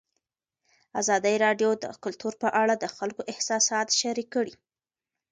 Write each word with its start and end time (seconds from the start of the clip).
ازادي 1.01 1.35
راډیو 1.45 1.71
د 1.83 1.85
کلتور 2.03 2.33
په 2.41 2.47
اړه 2.61 2.73
د 2.77 2.85
خلکو 2.97 3.21
احساسات 3.31 3.87
شریک 3.99 4.27
کړي. 4.35 4.53